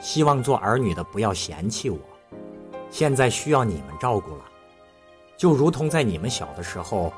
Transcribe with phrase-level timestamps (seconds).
[0.00, 1.98] 希望做儿女的不要嫌弃我。
[2.90, 4.44] 现在需要你们照顾了，
[5.36, 7.12] 就如同在你们小的时候，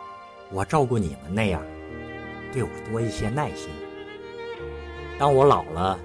[0.51, 1.63] 我照顾你们那样，
[2.53, 3.69] 对我多一些耐心。
[5.19, 5.99] 当我老了，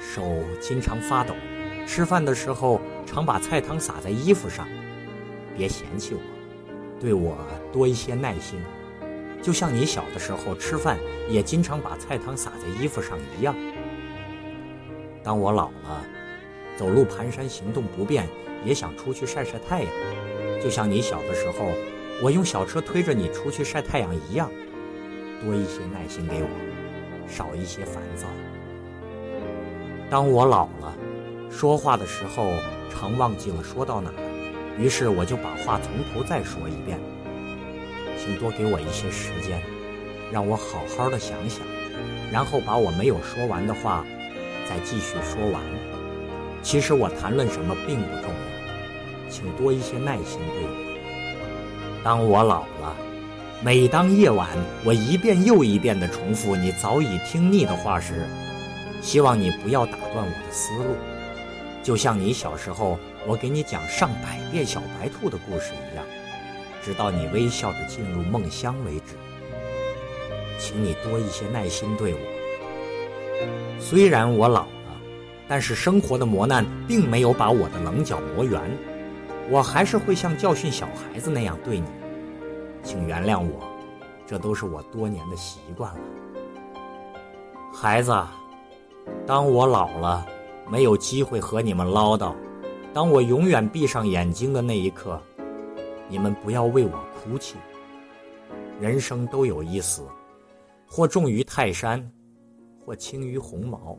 [0.00, 0.22] 手
[0.60, 1.34] 经常发抖，
[1.86, 4.68] 吃饭的时候常把菜汤洒在衣服上，
[5.56, 6.20] 别嫌弃我，
[7.00, 7.38] 对我
[7.72, 8.60] 多一些耐心。
[9.40, 10.98] 就像你小的时候吃饭
[11.30, 13.54] 也经常把菜汤洒在衣服上一样。
[15.26, 16.04] 当我老了，
[16.76, 18.28] 走路蹒跚行动不便，
[18.64, 19.90] 也想出去晒晒太阳，
[20.62, 21.66] 就像你小的时候，
[22.22, 24.48] 我用小车推着你出去晒太阳一样。
[25.42, 26.48] 多一些耐心给我，
[27.26, 28.28] 少一些烦躁。
[30.08, 30.94] 当我老了，
[31.50, 32.48] 说话的时候
[32.88, 37.00] 常忘记了说到哪儿，于是我就把话从头再说一遍。
[38.16, 39.60] 请多给我一些时间，
[40.30, 41.66] 让我好好的想想，
[42.32, 44.06] 然后把我没有说完的话
[44.68, 45.62] 再继续说完。
[46.62, 52.02] 其实我谈论什么并不重要，请多一些耐心对我。
[52.02, 52.96] 当我老了，
[53.62, 54.48] 每当夜晚
[54.84, 58.26] 我一遍又一遍地重复你早已听腻的话时，
[59.00, 60.96] 希望你不要打断我的思路，
[61.82, 66.04] 就像你小时候我给你讲上百遍小白兔的故事一样。
[66.82, 69.16] 直到你微笑着进入梦乡为止，
[70.58, 72.35] 请你多一些耐心对我。
[73.78, 74.68] 虽然我老了，
[75.48, 78.60] 但是生活的磨难并没有把我的棱角磨圆，
[79.50, 81.86] 我还是会像教训小孩子那样对你。
[82.82, 83.68] 请原谅我，
[84.26, 86.00] 这都是我多年的习惯了。
[87.72, 88.12] 孩子，
[89.26, 90.26] 当我老了，
[90.70, 92.34] 没有机会和你们唠叨，
[92.92, 95.20] 当我永远闭上眼睛的那一刻。
[96.08, 97.56] 你们不要为我哭泣。
[98.80, 100.02] 人生都有一死，
[100.86, 102.00] 或重于泰山，
[102.86, 103.98] 或轻于鸿毛。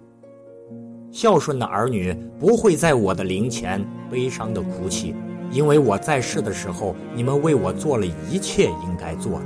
[1.12, 5.14] 孝顺的儿女不会在我的灵前悲伤的哭泣，
[5.52, 9.46] 因为我在世的时候，你们为我做了一切应该做的，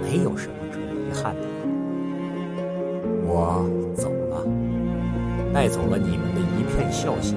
[0.00, 1.42] 没有什么可遗憾的。
[3.26, 4.42] 我走了，
[5.52, 7.36] 带走了你们的一片孝心，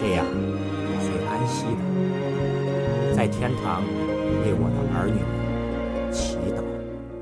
[0.00, 3.16] 这样我会安息的。
[3.16, 3.82] 在天堂
[4.44, 5.41] 为我的儿女。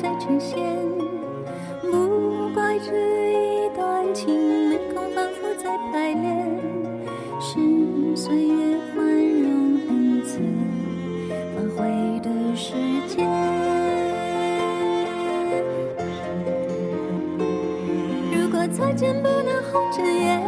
[0.00, 0.58] 再成仙。
[1.82, 2.92] 不怪这
[3.32, 6.60] 一段情没空反复再排练，
[7.40, 10.38] 是岁月宽容恩赐
[11.28, 12.74] 反悔的时
[13.08, 13.28] 间。
[18.32, 20.42] 如果再见不能红着眼，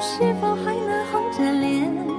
[0.00, 2.13] 是否还能红着脸？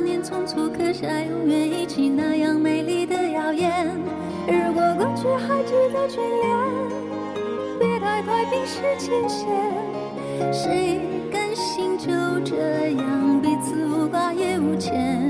[0.00, 3.86] 年匆促刻下永远一起那样美丽的谣言。
[4.46, 6.48] 如果过去还值得眷恋，
[7.78, 9.48] 别太快冰释前嫌。
[10.52, 11.00] 谁
[11.30, 12.08] 甘心就
[12.44, 15.29] 这样彼此无挂也无牵？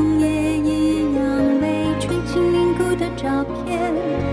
[3.43, 4.30] 片。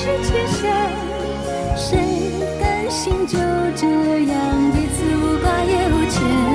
[0.00, 0.72] 去牵线
[1.76, 1.98] 谁
[2.58, 3.36] 甘心就
[3.76, 6.49] 这样彼此无挂也无牵